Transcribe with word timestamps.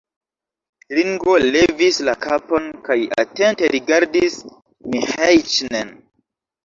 Ringo 0.99 1.35
levis 1.43 1.99
la 2.07 2.15
kapon 2.25 2.65
kaj 2.89 2.97
atente 3.25 3.69
rigardis 3.75 4.39
Miĥeiĉ'n. 4.95 5.97